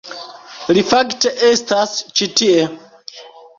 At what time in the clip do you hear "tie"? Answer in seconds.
2.43-2.67